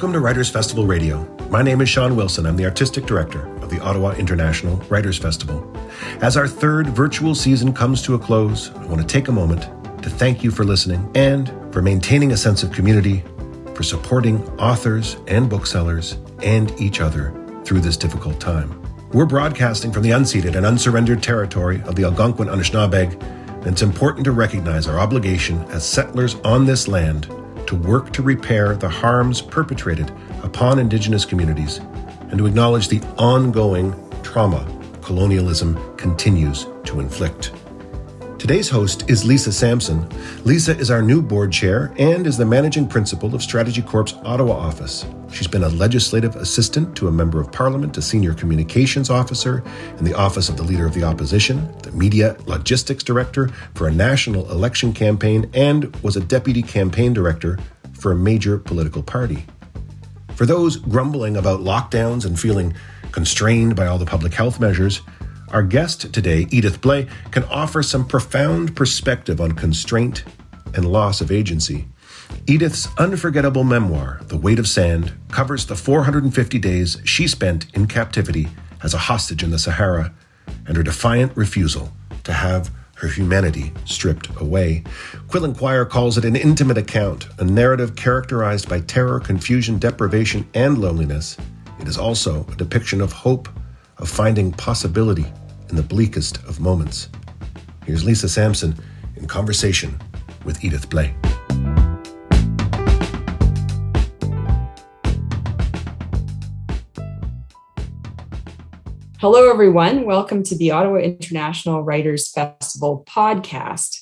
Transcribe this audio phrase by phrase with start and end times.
[0.00, 1.26] Welcome to Writers Festival Radio.
[1.50, 2.46] My name is Sean Wilson.
[2.46, 5.70] I'm the artistic director of the Ottawa International Writers Festival.
[6.22, 9.64] As our third virtual season comes to a close, I want to take a moment
[10.02, 13.22] to thank you for listening and for maintaining a sense of community,
[13.74, 17.34] for supporting authors and booksellers and each other
[17.66, 18.82] through this difficult time.
[19.12, 24.24] We're broadcasting from the unceded and unsurrendered territory of the Algonquin Anishinaabeg, and it's important
[24.24, 27.26] to recognize our obligation as settlers on this land
[27.70, 31.78] to work to repair the harms perpetrated upon Indigenous communities
[32.30, 34.66] and to acknowledge the ongoing trauma
[35.02, 37.52] colonialism continues to inflict.
[38.40, 40.08] Today's host is Lisa Sampson.
[40.44, 44.54] Lisa is our new board chair and is the managing principal of Strategy Corp's Ottawa
[44.54, 45.04] office.
[45.30, 49.62] She's been a legislative assistant to a member of parliament, a senior communications officer
[49.98, 53.92] in the office of the leader of the opposition, the media logistics director for a
[53.92, 57.58] national election campaign, and was a deputy campaign director
[57.92, 59.44] for a major political party.
[60.34, 62.72] For those grumbling about lockdowns and feeling
[63.12, 65.02] constrained by all the public health measures,
[65.52, 70.24] our guest today, Edith Blais, can offer some profound perspective on constraint
[70.74, 71.88] and loss of agency.
[72.46, 78.48] Edith's unforgettable memoir, The Weight of Sand, covers the 450 days she spent in captivity
[78.82, 80.14] as a hostage in the Sahara
[80.66, 81.92] and her defiant refusal
[82.24, 84.84] to have her humanity stripped away.
[85.28, 90.46] Quill and Quire calls it an intimate account, a narrative characterized by terror, confusion, deprivation,
[90.54, 91.36] and loneliness.
[91.80, 93.48] It is also a depiction of hope,
[93.98, 95.26] of finding possibility
[95.70, 97.08] in the bleakest of moments.
[97.86, 98.74] Here's Lisa Sampson
[99.16, 99.98] in conversation
[100.44, 101.14] with Edith Blais.
[109.20, 110.04] Hello, everyone.
[110.06, 114.00] Welcome to the Ottawa International Writers Festival podcast.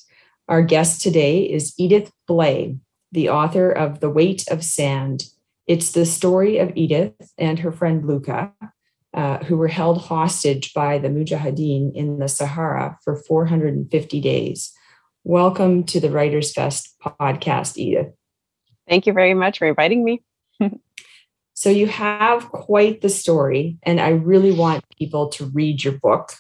[0.49, 2.79] Our guest today is Edith Blais,
[3.13, 5.25] the author of The Weight of Sand.
[5.67, 8.53] It's the story of Edith and her friend Luca,
[9.15, 14.73] uh, who were held hostage by the Mujahideen in the Sahara for 450 days.
[15.25, 18.13] Welcome to the Writers Fest podcast, Edith.
[18.89, 20.23] Thank you very much for inviting me.
[21.59, 26.35] So you have quite the story, and I really want people to read your book.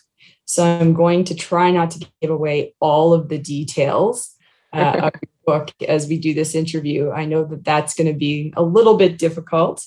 [0.45, 4.33] So I'm going to try not to give away all of the details
[4.73, 7.11] uh, of your book as we do this interview.
[7.11, 9.85] I know that that's going to be a little bit difficult.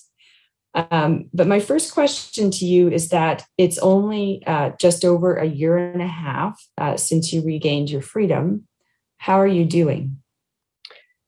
[0.73, 5.45] Um, but my first question to you is that it's only uh, just over a
[5.45, 8.67] year and a half uh, since you regained your freedom.
[9.17, 10.17] How are you doing?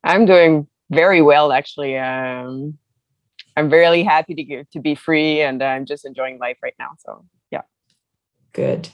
[0.03, 1.97] I'm doing very well, actually.
[1.97, 2.77] Um,
[3.55, 6.91] I'm really happy to get, to be free, and I'm just enjoying life right now.
[6.99, 7.61] So yeah,
[8.53, 8.89] good.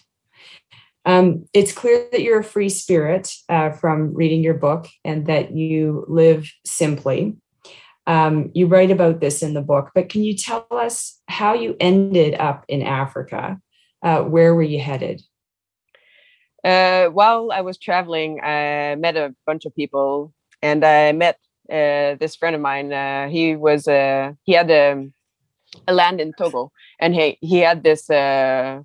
[1.06, 5.52] Um, it's clear that you're a free spirit uh, from reading your book, and that
[5.52, 7.38] you live simply.
[8.10, 11.76] Um, you write about this in the book, but can you tell us how you
[11.80, 13.62] ended up in Africa?
[14.02, 15.22] Uh, where were you headed?
[16.64, 20.34] Uh, while I was traveling, I met a bunch of people,
[20.64, 21.38] and I met
[21.70, 25.06] uh, this friend of mine, uh, he was uh, he had a,
[25.88, 28.82] a, land in Togo, and he he had this uh,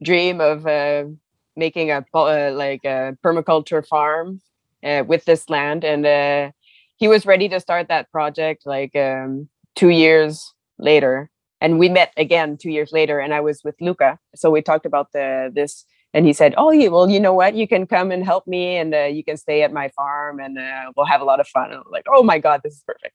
[0.00, 0.62] dream of
[1.56, 4.40] making a like a permaculture farm
[5.08, 6.52] with this land, and
[7.00, 11.30] he was ready to start that project like um, two years later.
[11.62, 14.18] And we met again two years later, and I was with Luca.
[14.34, 17.54] So we talked about the this and he said, "Oh, yeah, well, you know what?
[17.54, 20.58] You can come and help me, and uh, you can stay at my farm, and
[20.58, 22.84] uh, we'll have a lot of fun." And I'm like, "Oh my god, this is
[22.86, 23.14] perfect!"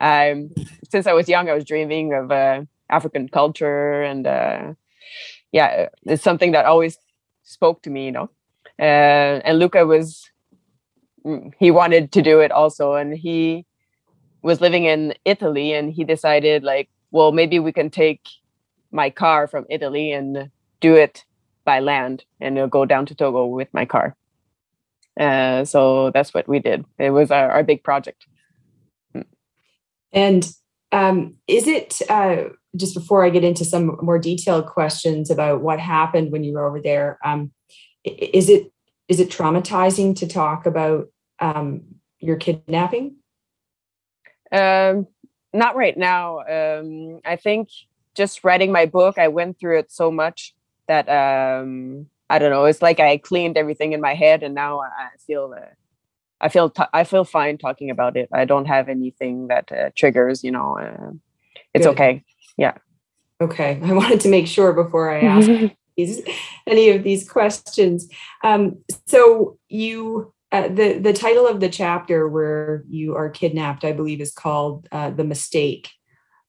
[0.00, 0.50] Um,
[0.90, 4.74] since I was young, I was dreaming of uh, African culture, and uh,
[5.52, 6.98] yeah, it's something that always
[7.42, 8.30] spoke to me, you know.
[8.78, 10.30] Uh, and Luca was
[11.58, 13.66] he wanted to do it also, and he
[14.42, 18.20] was living in Italy, and he decided like, well, maybe we can take
[18.92, 20.50] my car from Italy and
[20.80, 21.24] do it
[21.64, 24.16] by land and uh, go down to Togo with my car.
[25.18, 26.84] Uh, so that's what we did.
[26.98, 28.26] It was our, our big project.
[30.12, 30.48] And
[30.92, 32.44] um, is it uh,
[32.76, 36.66] just before I get into some more detailed questions about what happened when you were
[36.66, 37.18] over there?
[37.24, 37.52] Um,
[38.04, 38.72] is it
[39.08, 41.06] is it traumatizing to talk about
[41.40, 41.82] um,
[42.18, 43.16] your kidnapping?
[44.52, 45.06] Um,
[45.52, 46.40] not right now.
[46.40, 47.68] Um, I think
[48.14, 50.54] just writing my book, I went through it so much
[50.88, 52.64] that um I don't know.
[52.64, 55.66] It's like I cleaned everything in my head, and now I feel uh,
[56.40, 58.28] I feel t- I feel fine talking about it.
[58.32, 60.42] I don't have anything that uh, triggers.
[60.42, 61.12] You know, uh,
[61.72, 61.92] it's Good.
[61.92, 62.24] okay.
[62.56, 62.74] Yeah.
[63.40, 63.80] Okay.
[63.82, 66.22] I wanted to make sure before I ask these,
[66.66, 68.08] any of these questions.
[68.42, 70.32] Um, so you.
[70.56, 74.88] Uh, the the title of the chapter where you are kidnapped, I believe, is called
[74.92, 75.90] uh, "The Mistake."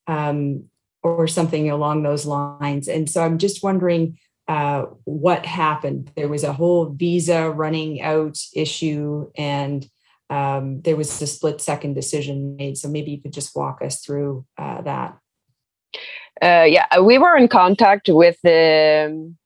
[0.07, 0.65] um,
[1.03, 2.87] or something along those lines.
[2.87, 4.17] And so I'm just wondering
[4.47, 6.11] uh, what happened.
[6.15, 9.87] There was a whole visa running out issue, and
[10.29, 12.77] um, there was a split second decision made.
[12.77, 15.17] So maybe you could just walk us through uh, that.
[16.41, 19.37] Uh, yeah, we were in contact with um,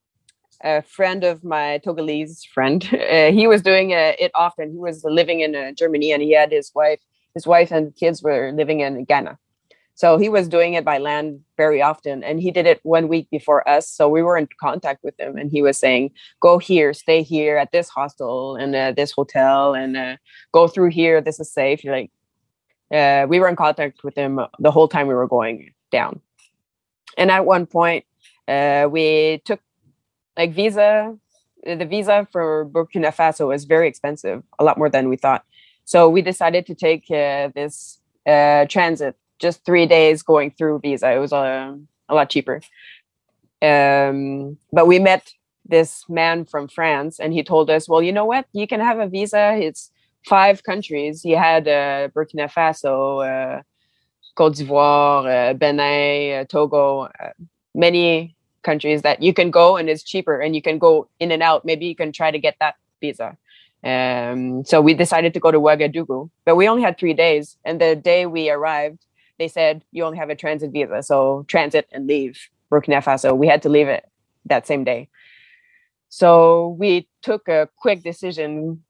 [0.64, 2.88] a friend of my Togolese friend.
[3.12, 4.72] Uh, he was doing uh, it often.
[4.72, 7.00] He was living in uh, Germany, and he had his wife.
[7.34, 9.38] His wife and kids were living in Ghana.
[9.96, 13.30] So he was doing it by land very often, and he did it one week
[13.30, 13.88] before us.
[13.88, 17.58] So we were in contact with him, and he was saying, "Go here, stay here
[17.58, 20.18] at this hostel and uh, this hotel, and uh,
[20.54, 21.22] go through here.
[21.22, 22.12] This is safe." Like,
[22.94, 26.22] uh, we were in contact with him the whole time we were going down.
[27.18, 28.06] And at one point,
[28.48, 29.60] uh, we took
[30.38, 31.18] like visa.
[31.64, 35.46] The visa for Burkina Faso was very expensive, a lot more than we thought.
[35.86, 41.12] So we decided to take uh, this uh, transit just three days going through visa.
[41.12, 41.78] It was a,
[42.10, 42.62] a lot cheaper.
[43.62, 45.34] Um, but we met
[45.66, 48.46] this man from France, and he told us, "Well, you know what?
[48.54, 49.56] You can have a visa.
[49.56, 49.92] It's
[50.26, 51.22] five countries.
[51.22, 53.62] He had uh, Burkina Faso, uh,
[54.36, 57.34] Cote d'Ivoire, uh, Benin, uh, Togo, uh,
[57.76, 61.44] many countries that you can go, and it's cheaper, and you can go in and
[61.44, 61.66] out.
[61.66, 63.38] Maybe you can try to get that visa."
[63.84, 67.58] Um, so we decided to go to Ouagadougou, but we only had three days.
[67.66, 69.00] And the day we arrived,
[69.40, 73.36] they said you only have a transit visa, so transit and leave Burkina Faso.
[73.36, 74.08] We had to leave it
[74.46, 75.10] that same day.
[76.10, 78.84] So we took a quick decision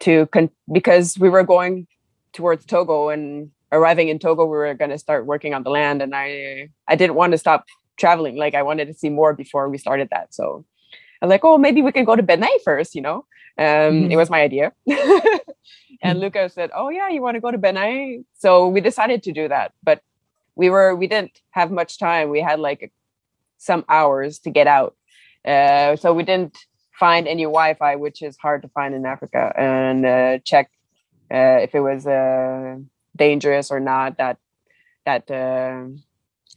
[0.00, 1.86] to con- because we were going
[2.32, 6.02] towards Togo and arriving in Togo, we were going to start working on the land,
[6.02, 7.66] and I I didn't want to stop
[7.98, 8.36] traveling.
[8.36, 10.34] Like I wanted to see more before we started that.
[10.34, 10.64] So
[11.20, 13.26] I was like, oh, maybe we can go to Benin first, you know.
[13.58, 14.12] Um, mm-hmm.
[14.12, 14.72] It was my idea.
[16.02, 19.32] and Luca said, "Oh yeah, you want to go to Benin?" So we decided to
[19.32, 20.00] do that, but
[20.54, 22.30] we were we didn't have much time.
[22.30, 22.92] We had like
[23.58, 24.96] some hours to get out,
[25.44, 26.56] uh, so we didn't
[26.92, 30.70] find any Wi-Fi, which is hard to find in Africa, and uh, check
[31.32, 32.76] uh, if it was uh,
[33.16, 34.18] dangerous or not.
[34.18, 34.38] That
[35.04, 35.88] that uh,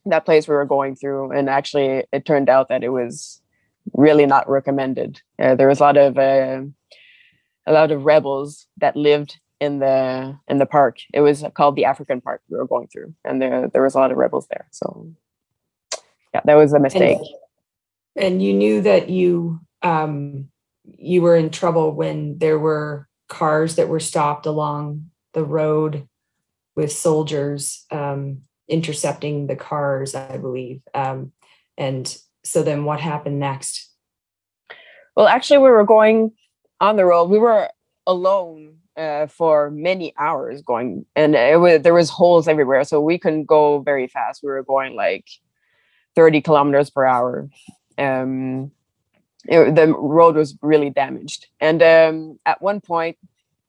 [0.06, 3.42] that place we were going through, and actually, it turned out that it was
[3.94, 5.22] really not recommended.
[5.40, 6.68] Uh, there was a lot of a
[7.68, 10.98] lot of rebels that lived in the in the park.
[11.14, 14.00] It was called the African Park we were going through, and there there was a
[14.00, 14.68] lot of rebels there.
[14.72, 15.12] So
[16.34, 17.20] yeah, that was a mistake.
[18.16, 20.50] And, and you knew that you um,
[20.84, 26.08] you were in trouble when there were cars that were stopped along the road
[26.76, 30.82] with soldiers um, intercepting the cars, I believe.
[30.96, 31.34] Um,
[31.78, 33.90] and so then what happened next?
[35.16, 36.32] Well, actually, we were going
[36.80, 37.26] on the road.
[37.26, 37.70] We were
[38.08, 43.18] alone uh, for many hours going, and it was there was holes everywhere, so we
[43.18, 44.42] couldn't go very fast.
[44.42, 45.28] We were going like
[46.16, 47.50] thirty kilometers per hour.
[47.98, 48.72] Um,
[49.46, 53.18] it, the road was really damaged, and um, at one point,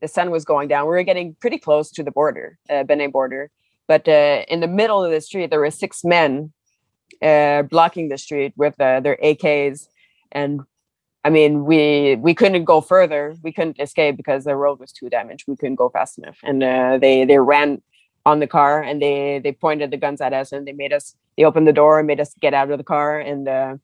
[0.00, 0.86] the sun was going down.
[0.86, 3.50] We were getting pretty close to the border, uh, Benin border,
[3.92, 6.50] but uh, in the middle of the street, there were six men
[7.20, 9.86] uh, blocking the street with uh, their AKs,
[10.40, 10.62] and
[11.26, 13.36] I mean, we we couldn't go further.
[13.42, 15.44] We couldn't escape because the road was too damaged.
[15.46, 17.82] We couldn't go fast enough, and uh, they they ran
[18.24, 21.14] on the car and they they pointed the guns at us and they made us.
[21.36, 23.76] They opened the door and made us get out of the car and uh,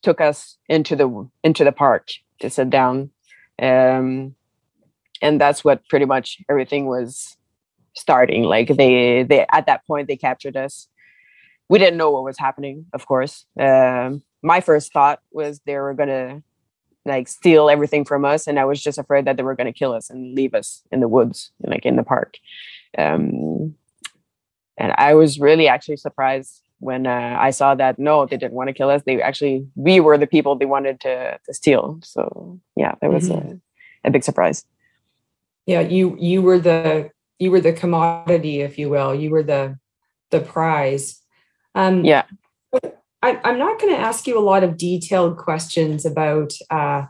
[0.00, 1.08] took us into the
[1.44, 2.08] into the park
[2.40, 3.10] to sit down.
[3.60, 4.36] Um,
[5.20, 7.36] and that's what pretty much everything was
[7.94, 8.44] starting.
[8.44, 10.88] Like they they at that point they captured us.
[11.68, 13.46] We didn't know what was happening, of course.
[13.58, 16.42] Um, my first thought was they were gonna
[17.04, 19.92] like steal everything from us and i was just afraid that they were gonna kill
[19.92, 22.38] us and leave us in the woods like in the park
[22.98, 23.74] um,
[24.76, 28.68] and i was really actually surprised when uh, i saw that no they didn't want
[28.68, 32.60] to kill us they actually we were the people they wanted to, to steal so
[32.76, 33.56] yeah that was mm-hmm.
[34.04, 34.64] a, a big surprise
[35.66, 37.10] yeah you you were the
[37.42, 39.12] you were the commodity if you will.
[39.14, 39.76] You were the
[40.30, 41.20] the prize.
[41.74, 42.24] Um yeah.
[43.22, 47.04] I, am not going to ask you a lot of detailed questions about uh,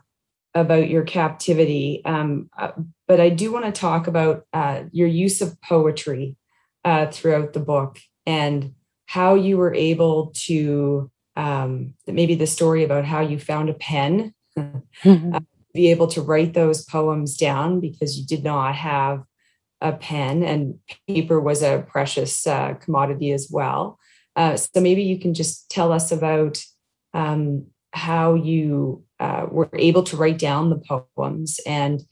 [0.55, 2.73] about your captivity, um, uh,
[3.09, 6.37] but I do want to talk about uh, your use of poetry
[6.85, 8.75] uh, throughout the book and
[9.07, 14.35] how you were able to um, maybe the story about how you found a pen,
[14.59, 15.39] mm-hmm.
[15.73, 19.23] be able to write those poems down because you did not have
[19.83, 23.99] a pen, and paper was a precious uh, commodity as well.
[24.37, 26.63] Uh, so maybe you can just tell us about
[27.13, 32.03] um, how you uh, were able to write down the poems and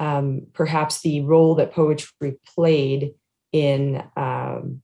[0.00, 3.12] um, perhaps the role that poetry played
[3.52, 4.82] in um,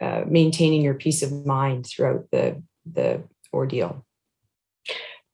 [0.00, 4.04] uh, maintaining your peace of mind throughout the the ordeal?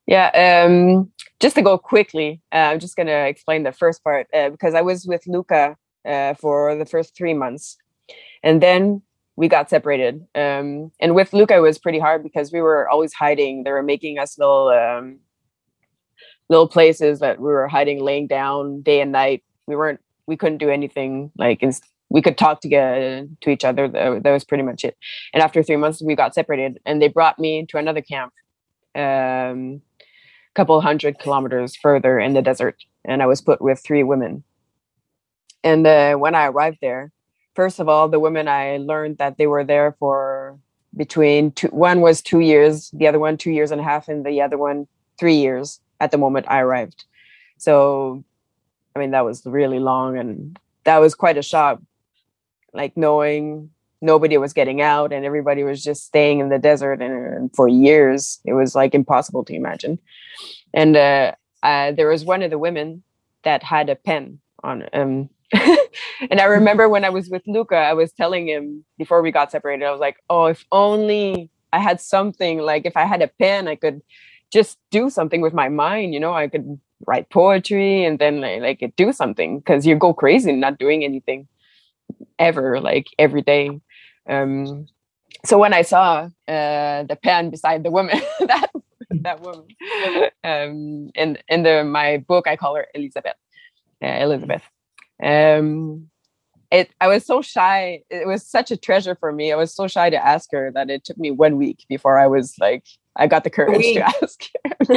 [0.06, 4.26] Yeah, um, just to go quickly, uh, I'm just going to explain the first part
[4.32, 5.76] uh, because I was with Luca
[6.08, 7.76] uh, for the first three months,
[8.42, 9.02] and then
[9.36, 10.26] we got separated.
[10.34, 13.62] Um, and with Luca, it was pretty hard because we were always hiding.
[13.62, 15.20] They were making us little um,
[16.48, 19.44] little places that we were hiding, laying down day and night.
[19.66, 21.62] We weren't, we couldn't do anything like
[22.10, 23.86] we could talk together to each other.
[23.86, 24.96] That, that was pretty much it.
[25.32, 28.32] And after three months, we got separated, and they brought me to another camp,
[28.94, 34.02] um, a couple hundred kilometers further in the desert, and I was put with three
[34.02, 34.42] women.
[35.68, 37.12] And uh, when I arrived there,
[37.54, 40.58] first of all, the women I learned that they were there for
[40.96, 41.68] between two.
[41.68, 44.56] One was two years, the other one two years and a half, and the other
[44.56, 44.88] one
[45.20, 47.04] three years at the moment I arrived.
[47.58, 48.24] So,
[48.96, 51.80] I mean, that was really long, and that was quite a shock
[52.72, 53.70] like knowing
[54.00, 57.66] nobody was getting out and everybody was just staying in the desert and, and for
[57.66, 59.98] years it was like impossible to imagine
[60.74, 61.32] and uh,
[61.62, 63.02] uh, there was one of the women
[63.42, 65.30] that had a pen on um
[66.30, 69.50] and i remember when i was with luca i was telling him before we got
[69.50, 73.28] separated i was like oh if only i had something like if i had a
[73.40, 74.02] pen i could
[74.52, 78.80] just do something with my mind you know i could write poetry and then like,
[78.82, 81.46] like do something because you go crazy not doing anything
[82.38, 83.80] ever, like every day.
[84.28, 84.86] Um,
[85.44, 88.70] so when I saw uh, the pen beside the woman, that
[89.10, 89.66] that woman,
[90.44, 93.36] um, in in the my book, I call her Elizabeth.
[94.02, 94.62] Uh, Elizabeth.
[95.22, 96.08] Um,
[96.70, 98.02] it I was so shy.
[98.10, 99.52] It was such a treasure for me.
[99.52, 102.26] I was so shy to ask her that it took me one week before I
[102.26, 102.84] was like,
[103.16, 104.40] I got the courage to ask.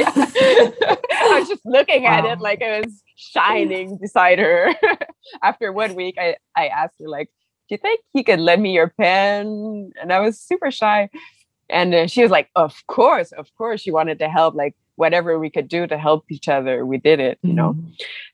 [1.22, 2.18] I was just looking wow.
[2.18, 4.74] at it like it was shining beside her.
[5.42, 7.28] After one week, I, I asked her, like,
[7.68, 9.92] do you think you could lend me your pen?
[10.00, 11.08] And I was super shy.
[11.70, 13.80] And uh, she was like, of course, of course.
[13.80, 17.20] She wanted to help, like, whatever we could do to help each other, we did
[17.20, 17.74] it, you know.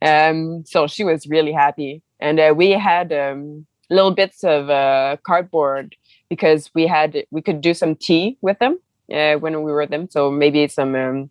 [0.03, 0.39] Mm-hmm.
[0.39, 2.03] Um, so she was really happy.
[2.21, 5.95] And uh, we had um, little bits of uh, cardboard
[6.29, 8.79] because we had we could do some tea with them
[9.13, 10.09] uh, when we were with them.
[10.11, 11.31] So maybe some um,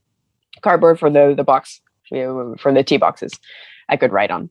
[0.61, 1.81] cardboard for the the box
[2.11, 3.33] know, the tea boxes
[3.89, 4.49] I could write on.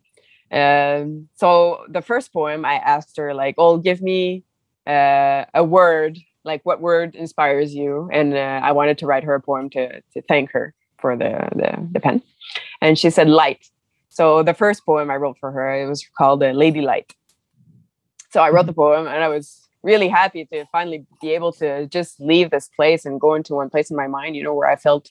[0.52, 4.44] Um, so the first poem I asked her like, "Oh, give me
[4.86, 6.18] uh, a word.
[6.46, 10.00] Like, what word inspires you?" And uh, I wanted to write her a poem to
[10.00, 12.22] to thank her for the the, the pen,
[12.80, 13.62] and she said light.
[14.08, 17.14] So the first poem I wrote for her it was called uh, "Lady Light."
[18.30, 21.86] So I wrote the poem, and I was really happy to finally be able to
[21.86, 24.68] just leave this place and go into one place in my mind, you know, where
[24.68, 25.08] I felt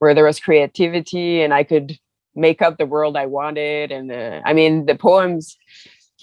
[0.00, 1.98] where there was creativity and I could
[2.34, 3.90] make up the world I wanted.
[3.90, 5.56] And uh, I mean, the poems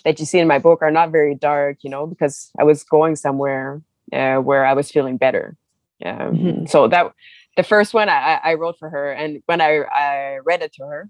[0.03, 2.83] that you see in my book are not very dark, you know, because I was
[2.83, 3.81] going somewhere
[4.13, 5.57] uh, where I was feeling better.
[6.03, 6.65] Um, mm-hmm.
[6.65, 7.11] So that
[7.57, 10.83] the first one I, I wrote for her, and when I, I read it to
[10.85, 11.09] her,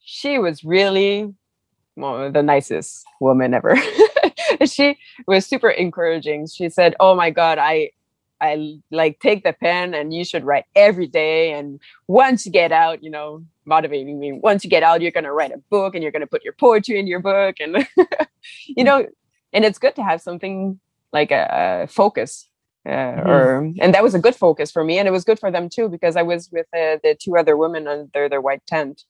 [0.00, 1.34] she was really
[1.96, 3.76] well, the nicest woman ever.
[4.66, 6.46] she was super encouraging.
[6.46, 7.90] She said, "Oh my God, I
[8.40, 11.52] I like take the pen and you should write every day.
[11.52, 14.32] And once you get out, you know, motivating me.
[14.32, 16.98] Once you get out, you're gonna write a book and you're gonna put your poetry
[16.98, 17.86] in your book, and
[18.66, 19.06] you know,
[19.52, 20.78] and it's good to have something
[21.14, 22.48] like a, a focus.
[22.86, 23.30] Uh, mm-hmm.
[23.30, 25.70] or and that was a good focus for me and it was good for them
[25.70, 29.04] too because i was with uh, the two other women under their white tent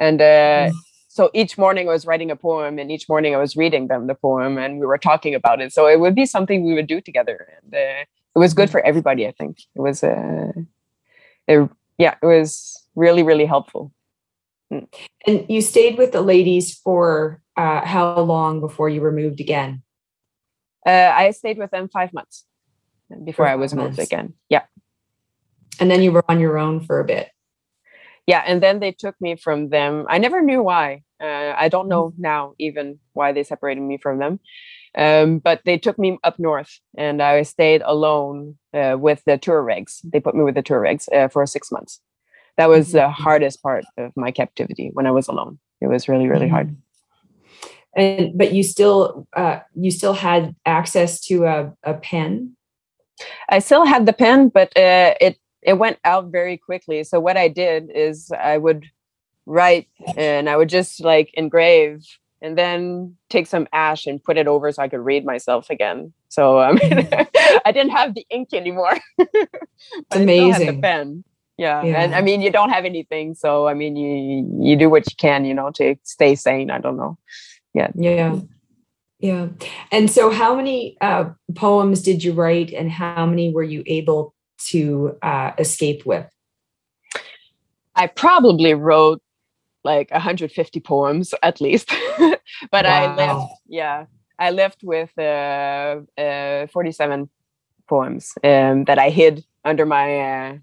[0.00, 0.24] and uh,
[0.66, 0.78] mm-hmm
[1.14, 4.08] so each morning I was writing a poem, and each morning I was reading them
[4.08, 5.72] the poem, and we were talking about it.
[5.72, 8.02] So it would be something we would do together, and uh,
[8.34, 9.24] it was good for everybody.
[9.24, 10.50] I think it was, uh,
[11.46, 13.92] it, yeah, it was really really helpful.
[14.72, 14.88] Mm.
[15.28, 19.83] And you stayed with the ladies for uh, how long before you were moved again?
[20.86, 22.44] Uh, I stayed with them five months
[23.24, 24.34] before I was moved again.
[24.48, 24.62] Yeah.
[25.80, 27.30] And then you were on your own for a bit
[28.26, 31.88] yeah and then they took me from them i never knew why uh, i don't
[31.88, 32.22] know mm-hmm.
[32.22, 34.40] now even why they separated me from them
[34.96, 40.00] um, but they took me up north and i stayed alone uh, with the Tuaregs
[40.04, 42.00] they put me with the Tuaregs uh, for six months
[42.56, 42.98] that was mm-hmm.
[42.98, 46.68] the hardest part of my captivity when i was alone it was really really hard
[46.68, 46.83] mm-hmm.
[47.96, 52.56] And but you still uh, you still had access to a, a pen
[53.48, 57.02] i still had the pen but uh, it it went out very quickly.
[57.04, 58.84] So what I did is I would
[59.46, 62.04] write and I would just like engrave
[62.40, 66.12] and then take some ash and put it over so I could read myself again.
[66.28, 66.76] So I
[67.64, 68.98] I didn't have the ink anymore.
[70.10, 70.76] amazing.
[70.76, 71.24] the pen.
[71.56, 71.82] Yeah.
[71.84, 72.02] yeah.
[72.02, 73.34] And I mean, you don't have anything.
[73.34, 76.68] So, I mean, you, you do what you can, you know, to stay sane.
[76.68, 77.16] I don't know.
[77.74, 77.90] Yeah.
[77.94, 78.40] Yeah.
[79.20, 79.48] Yeah.
[79.90, 84.34] And so, how many uh, poems did you write, and how many were you able
[84.70, 86.26] to uh, escape with?
[87.96, 89.22] I probably wrote
[89.84, 91.90] like 150 poems at least,
[92.70, 92.90] but wow.
[92.90, 93.46] I left.
[93.66, 94.06] Yeah,
[94.38, 97.30] I left with uh, uh, 47
[97.88, 100.58] poems um, that I hid under my uh,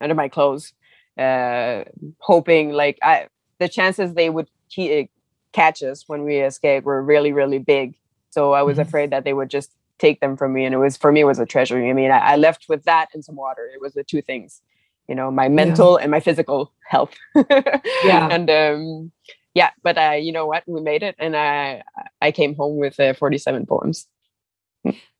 [0.00, 0.72] under my clothes,
[1.18, 1.84] uh,
[2.18, 3.28] hoping like I
[3.58, 5.08] the chances they would ke-
[5.52, 7.94] catch us when we escaped were really really big.
[8.30, 8.88] So I was mm-hmm.
[8.88, 11.24] afraid that they would just take them from me, and it was for me it
[11.24, 11.78] was a treasure.
[11.78, 13.68] I mean, I, I left with that and some water.
[13.72, 14.62] It was the two things,
[15.08, 16.02] you know, my mental yeah.
[16.02, 17.14] and my physical health.
[17.34, 19.12] yeah, and um,
[19.54, 20.64] yeah, but uh, you know what?
[20.66, 21.82] We made it, and I
[22.20, 24.06] I came home with uh, 47 poems.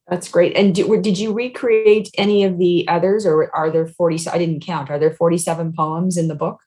[0.09, 0.57] That's great.
[0.57, 4.29] And do, did you recreate any of the others, or are there 40?
[4.29, 4.91] I didn't count.
[4.91, 6.61] Are there 47 poems in the book?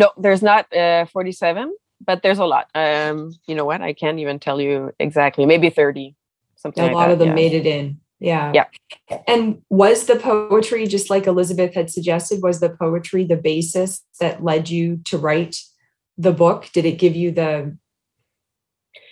[0.00, 2.68] No, there's not uh, 47, but there's a lot.
[2.74, 3.82] Um, you know what?
[3.82, 5.46] I can't even tell you exactly.
[5.46, 6.14] Maybe 30,
[6.56, 6.82] something.
[6.82, 7.34] A like lot that, of them yeah.
[7.34, 8.00] made it in.
[8.18, 8.52] Yeah.
[8.54, 9.18] Yeah.
[9.26, 12.42] And was the poetry just like Elizabeth had suggested?
[12.42, 15.60] Was the poetry the basis that led you to write
[16.16, 16.70] the book?
[16.72, 17.76] Did it give you the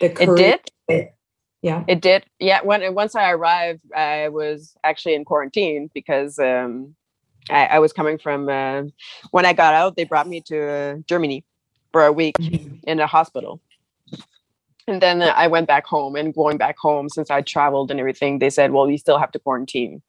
[0.01, 0.41] the courage?
[0.41, 1.09] It did.
[1.61, 1.85] Yeah.
[1.87, 2.25] It did.
[2.39, 2.63] Yeah.
[2.63, 6.95] When once I arrived, I was actually in quarantine because um,
[7.51, 8.49] I, I, was coming from.
[8.49, 8.83] Uh,
[9.31, 11.45] when I got out, they brought me to uh, Germany
[11.95, 12.75] for a week mm-hmm.
[12.91, 13.61] in a hospital,
[14.89, 16.17] and then I went back home.
[16.17, 19.31] And going back home, since I traveled and everything, they said, "Well, you still have
[19.31, 20.03] to quarantine,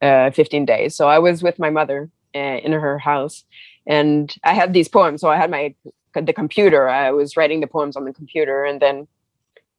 [0.00, 3.44] uh, 15 days." So I was with my mother uh, in her house,
[3.84, 5.20] and I had these poems.
[5.22, 5.74] So I had my
[6.14, 6.88] the computer.
[6.88, 9.08] I was writing the poems on the computer, and then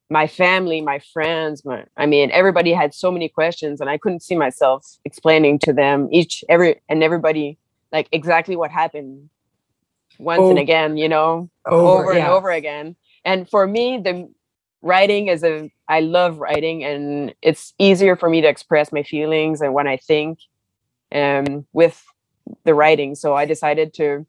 [0.09, 4.24] my family, my friends, my, I mean, everybody had so many questions, and I couldn't
[4.24, 7.57] see myself explaining to them each, every, and everybody
[7.93, 9.29] like exactly what happened
[10.17, 12.25] once oh, and again, you know, over, over yeah.
[12.25, 12.95] and over again.
[13.23, 14.30] And for me, the
[14.82, 19.62] writing is a, I love writing, and it's easier for me to express my feelings
[19.62, 20.39] and what I think,
[21.12, 22.04] um, with
[22.63, 23.15] the writing.
[23.15, 24.25] So I decided to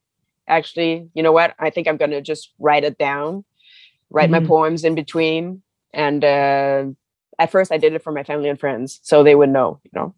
[0.48, 3.44] actually, you know what, I think I'm gonna just write it down
[4.10, 4.44] write mm-hmm.
[4.44, 6.84] my poems in between and uh,
[7.38, 9.90] at first i did it for my family and friends so they would know you
[9.94, 10.14] know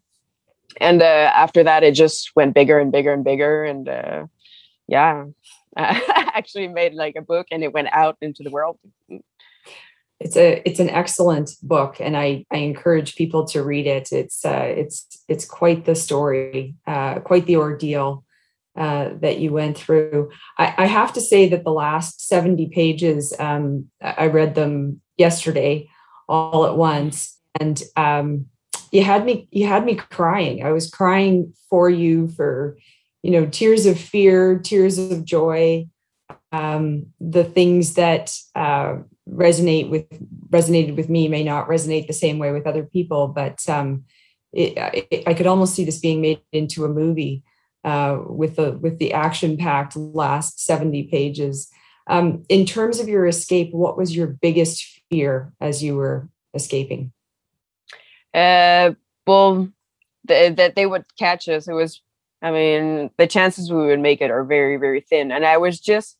[0.79, 4.25] and uh, after that it just went bigger and bigger and bigger and uh,
[4.87, 5.25] yeah
[5.77, 8.77] i actually made like a book and it went out into the world.
[10.19, 14.11] It's a it's an excellent book and i i encourage people to read it.
[14.11, 18.23] It's uh it's it's quite the story uh quite the ordeal
[18.77, 20.29] uh, that you went through.
[20.57, 25.89] I, I, have to say that the last 70 pages, um, I read them yesterday
[26.29, 28.45] all at once and um,
[28.91, 30.63] you had me you had me crying.
[30.65, 32.77] I was crying for you for
[33.23, 35.87] you know tears of fear tears of joy
[36.51, 38.97] um, the things that uh,
[39.29, 40.07] resonate with
[40.49, 44.03] resonated with me may not resonate the same way with other people but um,
[44.51, 44.73] it,
[45.11, 47.43] it, i could almost see this being made into a movie
[47.83, 51.69] uh, with the with the action packed last 70 pages
[52.07, 57.11] um, in terms of your escape what was your biggest fear as you were escaping?
[58.33, 58.91] Uh,
[59.25, 59.69] well,
[60.27, 61.67] th- that they would catch us.
[61.67, 62.01] It was,
[62.41, 65.31] I mean, the chances we would make it are very, very thin.
[65.31, 66.17] And I was just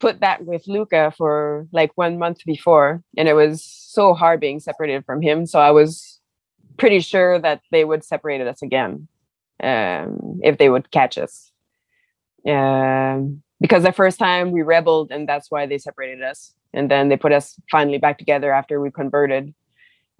[0.00, 4.60] put back with Luca for like one month before, and it was so hard being
[4.60, 5.46] separated from him.
[5.46, 6.20] So I was
[6.76, 9.08] pretty sure that they would separate us again
[9.62, 11.52] um, if they would catch us.
[12.46, 17.08] Um, because the first time we rebelled, and that's why they separated us and then
[17.08, 19.54] they put us finally back together after we converted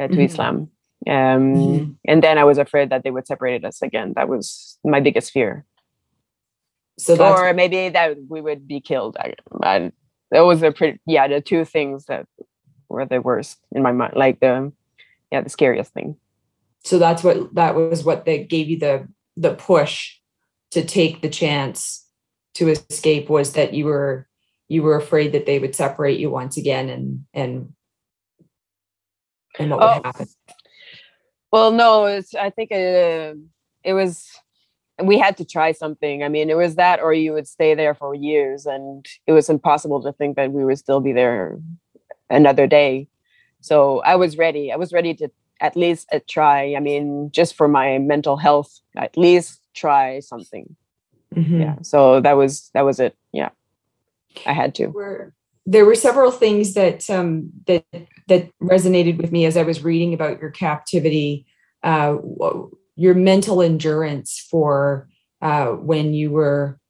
[0.01, 0.23] uh, to mm-hmm.
[0.23, 0.71] Islam.
[1.07, 1.93] Um, mm-hmm.
[2.07, 4.15] And then I was afraid that they would separate us again.
[4.17, 5.65] That was my biggest fear.
[6.99, 9.17] So or maybe that we would be killed.
[9.21, 9.93] I, I,
[10.33, 12.27] that was a pretty yeah the two things that
[12.89, 14.73] were the worst in my mind, like the
[15.31, 16.17] yeah the scariest thing.
[16.85, 19.07] So that's what that was what they gave you the
[19.37, 20.17] the push
[20.73, 22.05] to take the chance
[22.55, 24.27] to escape was that you were
[24.67, 27.73] you were afraid that they would separate you once again and and
[29.59, 30.03] and what would oh.
[30.05, 30.27] happen
[31.51, 33.35] well no it's i think it, uh,
[33.85, 34.29] it was
[35.03, 36.23] we had to try something.
[36.23, 39.49] I mean it was that or you would stay there for years and it was
[39.49, 41.59] impossible to think that we would still be there
[42.31, 43.09] another day.
[43.61, 44.73] So i was ready.
[44.73, 45.31] I was ready to
[45.61, 50.77] at least uh, try i mean just for my mental health at least try something.
[51.35, 51.61] Mm-hmm.
[51.61, 53.17] yeah so that was that was it.
[53.33, 53.51] Yeah.
[54.47, 54.87] I had to.
[54.89, 55.35] Were,
[55.71, 57.85] there were several things that um, that
[58.29, 61.47] that resonated with me as I was reading about your captivity,
[61.83, 62.17] uh,
[62.97, 65.09] your mental endurance for
[65.43, 66.81] uh, when you were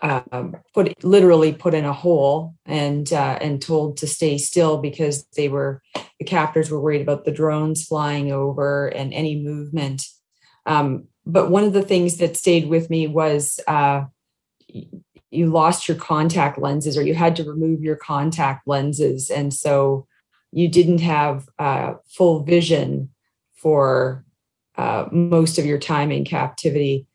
[0.00, 5.26] um, put literally put in a hole and uh, and told to stay still because
[5.36, 5.82] they were
[6.18, 10.02] the captors were worried about the drones flying over and any movement.
[10.64, 14.04] Um, but one of the things that stayed with me was uh,
[15.30, 20.06] you lost your contact lenses or you had to remove your contact lenses, and so
[20.52, 23.10] you didn't have uh, full vision
[23.54, 24.24] for
[24.76, 27.06] uh, most of your time in captivity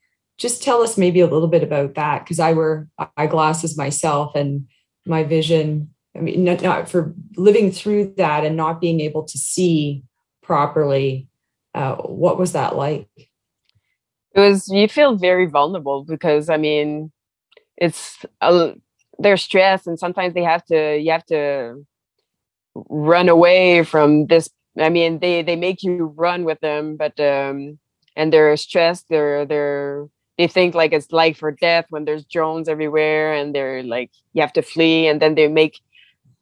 [0.44, 4.68] just tell us maybe a little bit about that because I wear eyeglasses myself and
[5.06, 5.94] my vision.
[6.18, 10.04] I mean, not, not, for living through that and not being able to see
[10.42, 11.30] properly.
[11.74, 13.08] Uh, what was that like?
[13.16, 14.68] It was.
[14.68, 17.13] You feel very vulnerable because I mean,
[17.84, 18.74] it's a,
[19.20, 20.98] they're stressed and sometimes they have to.
[20.98, 21.86] You have to
[22.74, 24.50] run away from this.
[24.80, 27.80] I mean, they they make you run with them, but um,
[28.16, 29.10] and they're stressed.
[29.10, 33.84] They're they're they think like it's life or death when there's drones everywhere and they're
[33.84, 35.80] like you have to flee and then they make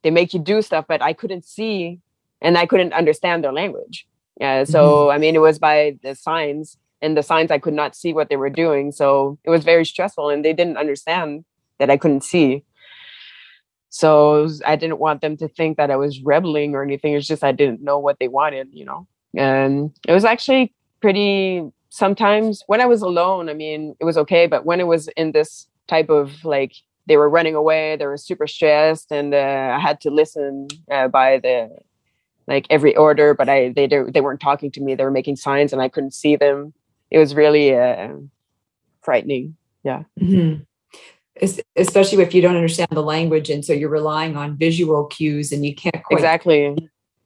[0.02, 2.00] they make you do stuff but i couldn't see
[2.40, 4.06] and i couldn't understand their language
[4.40, 5.10] yeah so mm-hmm.
[5.14, 8.28] i mean it was by the signs and the signs i could not see what
[8.28, 11.44] they were doing so it was very stressful and they didn't understand
[11.78, 12.64] that i couldn't see
[13.90, 17.44] so i didn't want them to think that i was rebelling or anything it's just
[17.44, 21.62] i didn't know what they wanted you know and it was actually pretty
[21.92, 24.46] sometimes when I was alone, I mean, it was okay.
[24.46, 26.72] But when it was in this type of like,
[27.06, 31.08] they were running away, they were super stressed, and uh, I had to listen uh,
[31.08, 31.68] by the
[32.46, 33.34] like every order.
[33.34, 36.14] But I they they weren't talking to me; they were making signs, and I couldn't
[36.14, 36.72] see them.
[37.12, 38.08] It was really uh,
[39.02, 39.56] frightening.
[39.84, 40.04] Yeah.
[40.20, 40.62] Mm-hmm.
[41.76, 45.64] Especially if you don't understand the language, and so you're relying on visual cues, and
[45.64, 46.76] you can't quite exactly.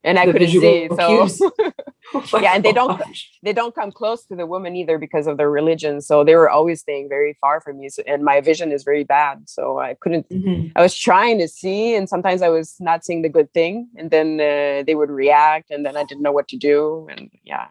[0.05, 1.29] And I couldn't see, so
[2.15, 3.03] Oh yeah, and they don't
[3.43, 6.01] they don't come close to the woman either because of their religion.
[6.01, 7.89] So they were always staying very far from me.
[7.89, 10.29] So, and my vision is very bad, so I couldn't.
[10.29, 10.69] Mm-hmm.
[10.77, 14.11] I was trying to see, and sometimes I was not seeing the good thing, and
[14.11, 17.67] then uh, they would react, and then I didn't know what to do, and yeah.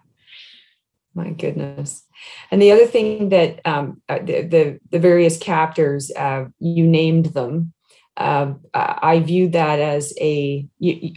[1.16, 2.04] My goodness.
[2.52, 7.28] And the other thing that um, uh, the, the, the various captors, uh, you named
[7.28, 7.74] them.
[8.18, 10.66] Uh, I viewed that as a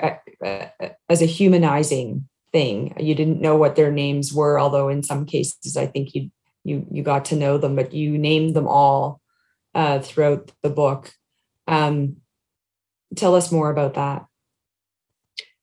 [0.02, 0.10] uh,
[0.44, 0.66] uh,
[1.08, 2.94] as a humanizing thing.
[2.98, 6.30] You didn't know what their names were, although in some cases I think you
[6.64, 9.20] you you got to know them, but you named them all
[9.74, 11.12] uh, throughout the book.
[11.68, 12.16] Um,
[13.14, 14.26] tell us more about that.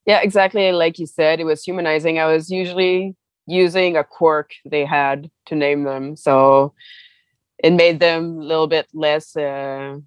[0.05, 2.17] Yeah, exactly like you said, it was humanizing.
[2.17, 3.15] I was usually
[3.47, 6.73] using a quirk they had to name them, so
[7.63, 9.35] it made them a little bit less.
[9.35, 9.97] Uh,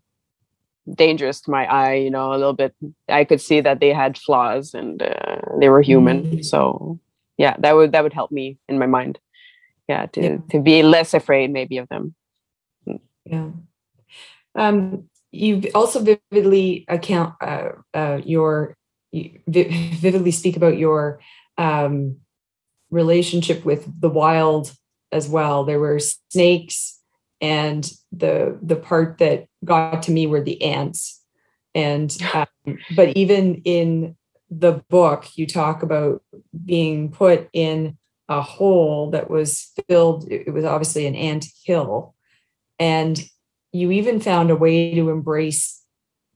[0.95, 2.75] dangerous to my eye you know a little bit
[3.09, 6.43] i could see that they had flaws and uh, they were human mm-hmm.
[6.43, 6.99] so
[7.37, 9.19] yeah that would that would help me in my mind
[9.89, 10.37] yeah to yeah.
[10.51, 12.15] to be less afraid maybe of them
[12.87, 13.01] mm.
[13.25, 13.51] yeah
[14.55, 18.77] um you also vividly account uh, uh your
[19.13, 21.21] vividly speak about your
[21.57, 22.17] um
[22.91, 24.73] relationship with the wild
[25.13, 25.65] as well.
[25.65, 26.99] There were snakes
[27.41, 31.23] and the the part that got to me were the ants.
[31.75, 34.17] And um, but even in
[34.51, 36.23] the book you talk about
[36.65, 37.99] being put in
[38.31, 42.15] a hole that was filled it was obviously an ant hill.
[42.79, 43.23] And
[43.73, 45.83] you even found a way to embrace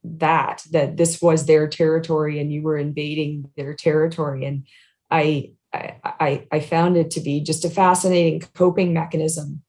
[0.04, 4.44] that that this was their territory and you were invading their territory.
[4.44, 4.66] And
[5.10, 9.62] i i i found it to be just a fascinating coping mechanism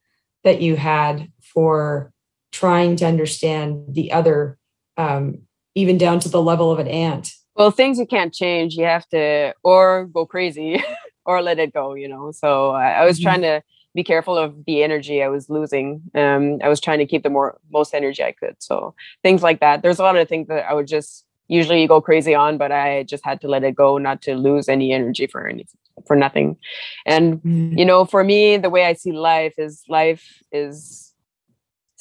[0.44, 2.12] that you had for
[2.52, 4.58] trying to understand the other,
[4.98, 5.40] um,
[5.76, 7.32] even down to the level of an ant?
[7.56, 10.84] Well, things you can't change, you have to or go crazy
[11.26, 12.32] or let it go, you know.
[12.32, 13.24] So I, I was mm-hmm.
[13.24, 13.64] trying to
[13.96, 16.02] be careful of the energy I was losing.
[16.16, 18.56] Um, I was trying to keep the more most energy I could.
[18.60, 19.84] So things like that.
[19.84, 23.04] There's a lot of things that I would just usually go crazy on, but I
[23.04, 26.58] just had to let it go, not to lose any energy for anything for nothing.
[27.06, 27.78] And mm-hmm.
[27.78, 31.14] you know, for me, the way I see life is life is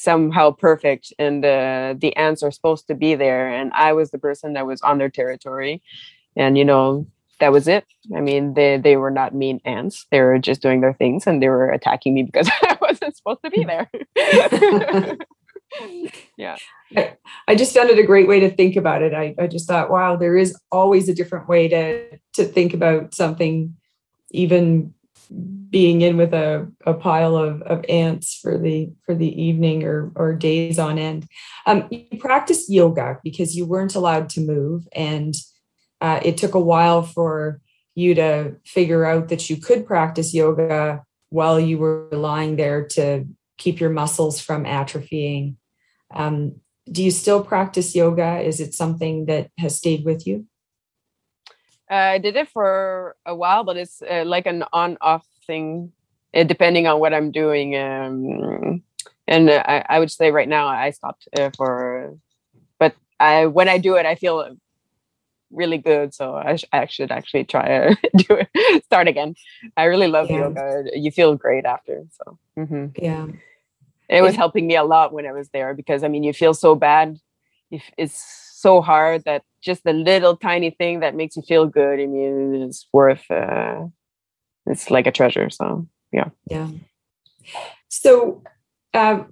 [0.02, 3.48] somehow perfect and uh, the ants are supposed to be there.
[3.48, 5.82] And i was the person that was on their territory.
[6.36, 7.06] And you know
[7.38, 7.84] that was it.
[8.14, 10.06] I mean they they were not mean ants.
[10.10, 13.40] They were just doing their things and they were attacking me because i wasn't supposed
[13.44, 13.90] to be there.
[16.36, 16.56] Yeah.
[16.94, 17.16] I,
[17.48, 19.14] I, just found it a great way to think about it.
[19.14, 23.14] I, I just thought wow there is always a different way to to think about
[23.14, 23.74] something
[24.32, 24.94] even
[25.70, 30.12] being in with a, a pile of, of ants for the for the evening or
[30.14, 31.26] or days on end.
[31.66, 35.34] Um, you practiced yoga because you weren't allowed to move, and
[36.00, 37.60] uh, it took a while for
[37.94, 43.26] you to figure out that you could practice yoga while you were lying there to
[43.58, 45.56] keep your muscles from atrophying.
[46.14, 46.56] Um,
[46.90, 48.40] do you still practice yoga?
[48.40, 50.46] Is it something that has stayed with you?
[51.92, 55.92] Uh, I did it for a while, but it's uh, like an on-off thing,
[56.32, 57.76] uh, depending on what I'm doing.
[57.76, 58.82] Um,
[59.28, 62.16] and uh, I, I, would say right now I stopped uh, for,
[62.78, 64.56] but I when I do it, I feel
[65.50, 66.14] really good.
[66.14, 69.34] So I, sh- I should actually try to do it, start again.
[69.76, 70.38] I really love yeah.
[70.38, 70.84] yoga.
[70.94, 72.04] You feel great after.
[72.12, 72.86] So mm-hmm.
[72.96, 73.26] yeah,
[74.08, 76.54] it was helping me a lot when I was there because I mean, you feel
[76.54, 77.18] so bad.
[77.70, 82.00] If it's so hard that just the little tiny thing that makes you feel good.
[82.00, 83.30] I mean, it's worth.
[83.30, 83.86] Uh,
[84.66, 85.50] it's like a treasure.
[85.50, 86.68] So yeah, yeah.
[87.88, 88.42] So.
[88.94, 89.24] Uh,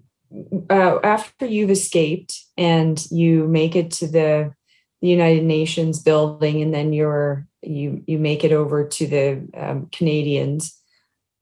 [0.71, 4.55] uh, after you've escaped and you make it to the
[5.01, 9.88] the United Nations building, and then you're you you make it over to the um,
[9.93, 10.79] Canadians.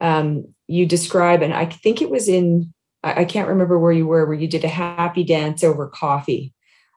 [0.01, 2.73] Um, you describe, and I think it was in
[3.03, 6.55] I, I, can't remember where you were, where you did a happy dance over coffee.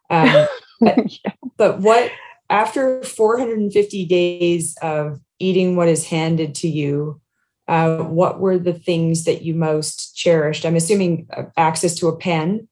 [0.09, 0.47] Um,
[0.81, 0.97] but,
[1.57, 2.11] but what
[2.49, 7.21] after 450 days of eating what is handed to you,
[7.67, 10.65] uh, what were the things that you most cherished?
[10.65, 12.67] I'm assuming uh, access to a pen,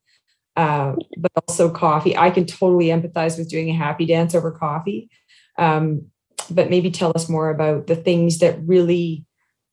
[0.58, 2.18] uh, but also coffee.
[2.18, 5.10] I can totally empathize with doing a happy dance over coffee.
[5.58, 6.08] Um,
[6.52, 9.26] but maybe tell us more about the things that really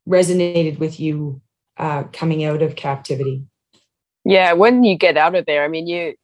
[0.08, 1.40] resonated with you
[1.78, 3.44] uh, coming out of captivity.
[4.24, 6.14] Yeah, when you get out of there, I mean, you.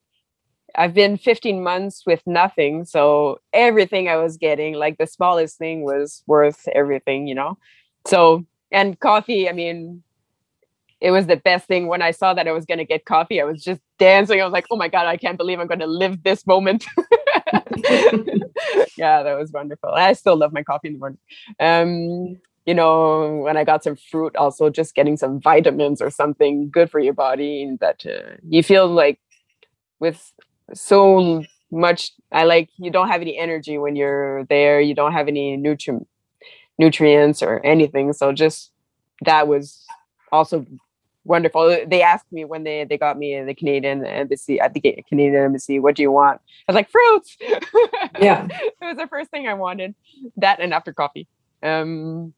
[0.76, 5.82] I've been 15 months with nothing, so everything I was getting, like the smallest thing,
[5.82, 7.58] was worth everything, you know.
[8.06, 10.02] So and coffee, I mean,
[11.00, 13.40] it was the best thing when I saw that I was going to get coffee.
[13.40, 14.40] I was just dancing.
[14.40, 16.86] I was like, oh my God, I can't believe I'm going to live this moment.
[18.96, 19.90] yeah, that was wonderful.
[19.90, 21.18] I still love my coffee in the morning.
[21.58, 26.70] Um, you know, when I got some fruit, also just getting some vitamins or something
[26.70, 29.18] good for your body that uh, you feel like
[29.98, 30.32] with
[30.74, 34.80] so much, I like you don't have any energy when you're there.
[34.80, 36.06] You don't have any nutri-
[36.78, 38.12] nutrients or anything.
[38.12, 38.70] So just
[39.24, 39.84] that was
[40.30, 40.66] also
[41.24, 41.84] wonderful.
[41.86, 45.44] They asked me when they they got me in the Canadian embassy at the Canadian
[45.44, 47.36] embassy, "What do you want?" I was like, "Fruits."
[48.20, 49.94] Yeah, it was the first thing I wanted.
[50.36, 51.26] That and after coffee.
[51.62, 52.34] Um,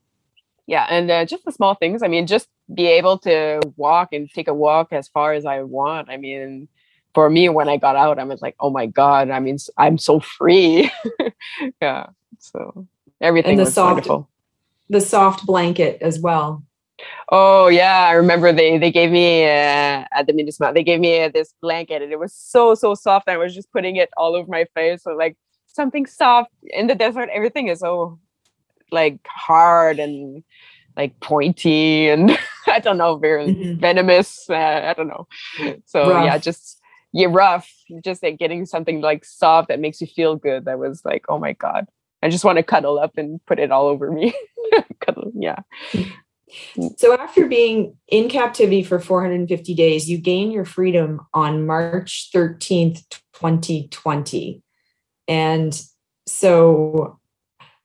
[0.66, 2.02] yeah, and uh, just the small things.
[2.02, 5.62] I mean, just be able to walk and take a walk as far as I
[5.62, 6.08] want.
[6.08, 6.68] I mean,
[7.14, 9.98] for me, when I got out, I was like, "Oh my god!" I mean, I'm
[9.98, 10.90] so free.
[11.80, 12.06] yeah,
[12.38, 12.86] so
[13.20, 14.28] everything and the was soft, wonderful.
[14.90, 16.62] The soft blanket as well
[17.30, 21.22] Oh yeah, I remember they they gave me uh, at the municipal they gave me
[21.22, 23.28] uh, this blanket and it was so so soft.
[23.28, 25.02] I was just putting it all over my face.
[25.02, 28.18] So like something soft in the desert, everything is so
[28.92, 30.44] like hard and
[30.96, 33.80] like pointy and I don't know, very mm-hmm.
[33.80, 34.48] venomous.
[34.48, 35.26] Uh, I don't know.
[35.86, 36.24] So rough.
[36.24, 36.80] yeah, just
[37.14, 37.70] yeah, rough.
[38.04, 40.64] Just like getting something like soft that makes you feel good.
[40.64, 41.86] That was like, oh my god,
[42.22, 44.34] I just want to cuddle up and put it all over me.
[45.00, 45.60] cuddle, yeah.
[46.98, 53.02] So after being in captivity for 450 days, you gain your freedom on March 13th,
[53.32, 54.62] 2020.
[55.26, 55.82] And
[56.28, 57.18] so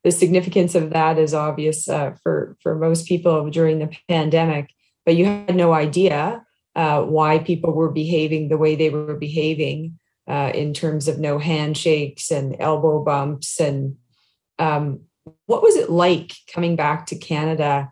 [0.04, 4.70] the significance of that is obvious uh, for, for most people during the pandemic,
[5.04, 10.00] but you had no idea uh, why people were behaving the way they were behaving
[10.28, 13.60] uh, in terms of no handshakes and elbow bumps.
[13.60, 13.98] And
[14.60, 15.02] um,
[15.48, 17.92] what was it like coming back to Canada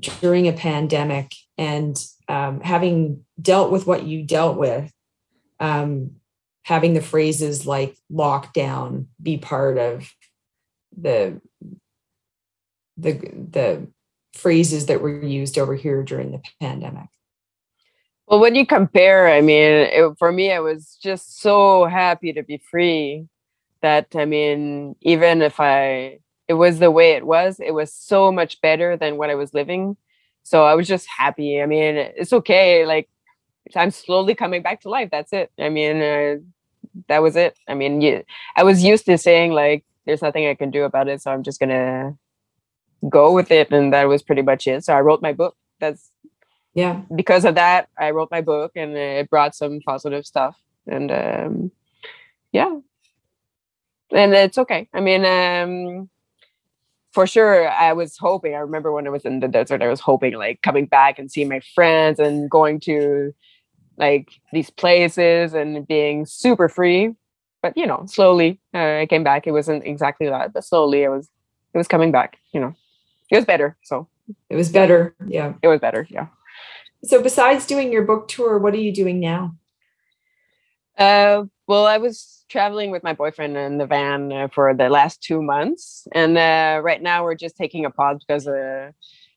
[0.00, 4.92] during a pandemic and um, having dealt with what you dealt with,
[5.60, 6.12] um,
[6.62, 10.08] having the phrases like lockdown be part of
[10.96, 11.40] the
[12.96, 13.88] the the
[14.34, 17.08] phrases that were used over here during the pandemic.
[18.28, 22.42] Well, when you compare, I mean, it, for me, I was just so happy to
[22.42, 23.26] be free
[23.82, 27.60] that I mean, even if I it was the way it was.
[27.60, 29.96] It was so much better than what I was living.
[30.44, 31.62] So I was just happy.
[31.62, 32.86] I mean, it's okay.
[32.86, 33.08] Like
[33.76, 35.10] I'm slowly coming back to life.
[35.12, 35.52] That's it.
[35.60, 36.36] I mean, uh,
[37.08, 37.58] that was it.
[37.68, 38.22] I mean, yeah,
[38.56, 41.22] I was used to saying like, there's nothing I can do about it.
[41.22, 42.16] So I'm just gonna
[43.10, 43.72] go with it.
[43.72, 44.84] And that was pretty much it.
[44.84, 45.56] So I wrote my book.
[45.80, 46.11] That's
[46.74, 47.02] yeah.
[47.14, 50.56] Because of that, I wrote my book and it brought some positive stuff.
[50.86, 51.70] And um,
[52.52, 52.76] yeah,
[54.10, 54.88] and it's okay.
[54.92, 56.10] I mean, um,
[57.12, 60.00] for sure i was hoping i remember when i was in the desert i was
[60.00, 63.32] hoping like coming back and seeing my friends and going to
[63.98, 67.14] like these places and being super free
[67.60, 71.08] but you know slowly uh, i came back it wasn't exactly that but slowly it
[71.08, 71.28] was
[71.74, 72.74] it was coming back you know
[73.30, 74.08] it was better so
[74.48, 76.26] it was better yeah it was better yeah
[77.04, 79.54] so besides doing your book tour what are you doing now
[80.98, 85.22] Uh, well, I was traveling with my boyfriend in the van uh, for the last
[85.22, 88.90] two months, and uh, right now we're just taking a pause because uh,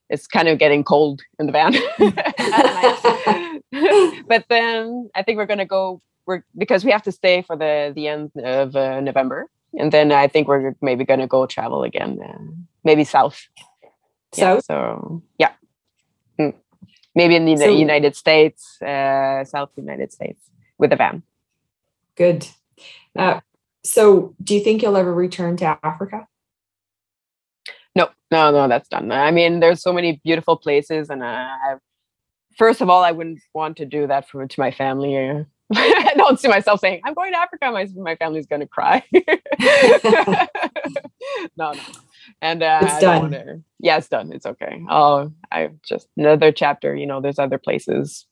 [0.09, 1.73] it's kind of getting cold in the van.
[4.27, 6.01] but then I think we're gonna go.
[6.25, 9.47] We're because we have to stay for the the end of uh, November,
[9.79, 12.37] and then I think we're maybe gonna go travel again, uh,
[12.83, 13.47] maybe south.
[14.33, 14.65] South.
[14.69, 15.51] Yeah, so yeah.
[17.15, 20.39] Maybe in the So- United States, uh, South United States
[20.77, 21.23] with a van.
[22.15, 22.47] Good.
[23.17, 23.39] Uh,
[23.83, 26.27] so, do you think you'll ever return to Africa?
[27.95, 29.11] No, no, no, that's done.
[29.11, 31.77] I mean, there's so many beautiful places, and uh,
[32.57, 35.15] first of all, I wouldn't want to do that for to my family.
[35.73, 39.03] I don't see myself saying, "I'm going to Africa." My my family's going to cry.
[39.13, 40.47] no,
[41.57, 41.81] no, no.
[42.41, 43.21] And uh, It's done.
[43.21, 44.31] wanna- yeah, it's done.
[44.31, 44.81] It's okay.
[44.89, 46.95] Oh, I just another chapter.
[46.95, 48.25] You know, there's other places.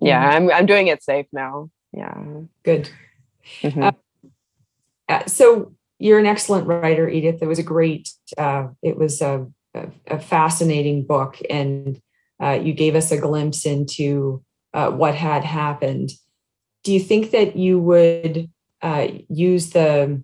[0.00, 0.34] Yeah, Mhm.
[0.34, 1.70] I'm I'm doing it safe now.
[1.92, 2.14] Yeah.
[2.64, 2.90] Good.
[3.62, 3.82] Mhm.
[3.82, 3.92] Uh,
[5.08, 7.42] Uh, so, you're an excellent writer, Edith.
[7.42, 8.10] It was a great.
[8.38, 12.00] Uh, it was a, a, a fascinating book, and
[12.42, 16.10] uh, you gave us a glimpse into uh, what had happened.
[16.84, 18.50] Do you think that you would
[18.82, 20.22] uh, use the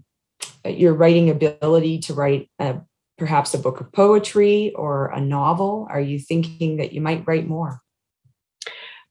[0.65, 2.79] your writing ability to write uh,
[3.21, 5.87] perhaps a book of poetry or a novel?
[5.91, 7.83] Are you thinking that you might write more?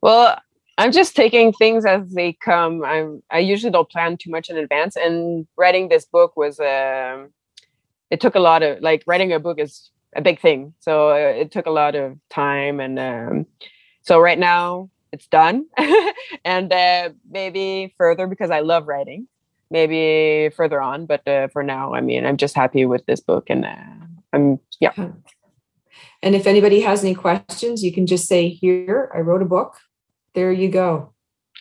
[0.02, 0.38] Well,
[0.80, 2.84] I'm just taking things as they come.
[2.84, 4.96] I'm I usually don't plan too much in advance.
[4.96, 7.30] And writing this book was um
[8.10, 10.74] it took a lot of like writing a book is a big thing.
[10.80, 13.46] So uh, it took a lot of time and um
[14.02, 15.68] so right now it's done.
[16.44, 19.28] and uh maybe further because I love writing.
[19.72, 23.52] Maybe further on, but uh, for now, I mean, I'm just happy with this book
[23.52, 23.99] and uh,
[24.34, 24.94] I'm yeah.
[26.22, 29.78] And if anybody has any questions, you can just say, Here, I wrote a book.
[30.34, 31.14] There you go.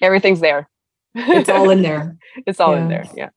[0.03, 0.69] Everything's there.
[1.15, 2.17] It's all in there.
[2.47, 3.05] it's all in there.
[3.17, 3.31] Yeah.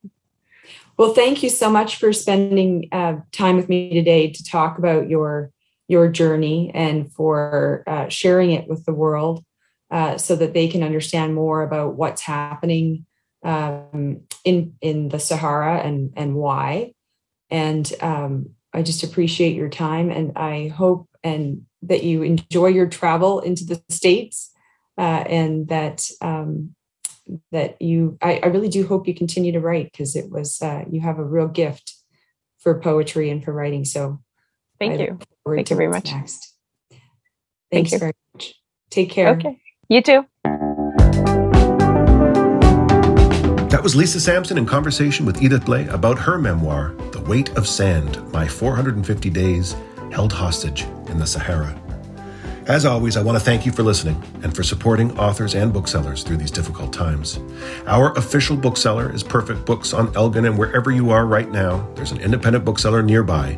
[0.98, 5.10] Well, thank you so much for spending uh, time with me today to talk about
[5.10, 5.52] your
[5.88, 9.44] your journey and for uh, sharing it with the world
[9.90, 13.06] uh, so that they can understand more about what's happening
[13.44, 16.94] um, in in the Sahara and and why.
[17.50, 22.88] And um, I just appreciate your time, and I hope and that you enjoy your
[22.88, 24.52] travel into the states,
[24.98, 26.76] uh, and that um,
[27.52, 30.84] that you I, I really do hope you continue to write because it was uh,
[30.90, 31.96] you have a real gift
[32.60, 33.86] for poetry and for writing.
[33.86, 34.22] So
[34.80, 35.20] Thank I you.
[35.48, 36.12] Thank you very much.
[36.12, 36.56] Next.
[36.90, 38.00] Thank Thanks you.
[38.00, 38.56] very much.
[38.90, 39.30] Take care.
[39.30, 39.62] Okay.
[39.90, 40.26] You too.
[43.82, 47.68] That was Lisa Sampson in conversation with Edith Blais about her memoir, The Weight of
[47.68, 49.76] Sand My 450 Days
[50.12, 51.76] Held Hostage in the Sahara.
[52.68, 56.22] As always, I want to thank you for listening and for supporting authors and booksellers
[56.22, 57.40] through these difficult times.
[57.88, 62.12] Our official bookseller is Perfect Books on Elgin, and wherever you are right now, there's
[62.12, 63.54] an independent bookseller nearby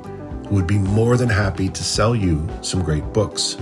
[0.47, 3.57] who would be more than happy to sell you some great books.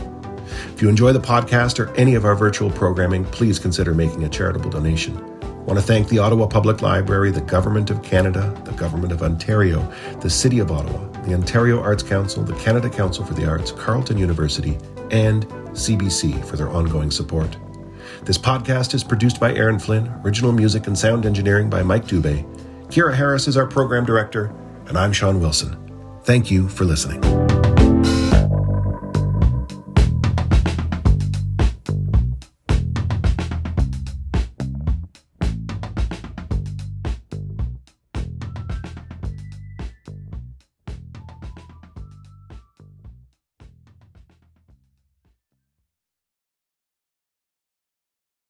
[0.75, 4.29] If you enjoy the podcast or any of our virtual programming, please consider making a
[4.29, 5.30] charitable donation.
[5.71, 9.23] I want to thank the Ottawa Public Library, the Government of Canada, the Government of
[9.23, 13.71] Ontario, the City of Ottawa, the Ontario Arts Council, the Canada Council for the Arts,
[13.71, 14.77] Carleton University,
[15.11, 17.55] and CBC for their ongoing support.
[18.23, 22.43] This podcast is produced by Aaron Flynn, original music and sound engineering by Mike Dubé.
[22.87, 24.53] Kira Harris is our program director,
[24.87, 25.77] and I'm Sean Wilson.
[26.25, 27.40] Thank you for listening.